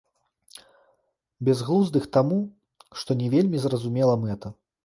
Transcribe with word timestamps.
Бязглуздых 1.49 2.09
таму, 2.19 2.39
што 3.03 3.21
не 3.23 3.31
вельмі 3.37 3.57
зразумела 3.67 4.21
мэта. 4.27 4.47